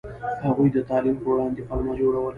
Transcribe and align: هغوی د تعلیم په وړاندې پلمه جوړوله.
هغوی 0.45 0.69
د 0.75 0.77
تعلیم 0.89 1.17
په 1.23 1.27
وړاندې 1.31 1.65
پلمه 1.67 1.93
جوړوله. 1.99 2.29